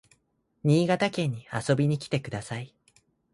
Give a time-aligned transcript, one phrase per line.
[0.63, 2.73] 新潟県に遊びに来てください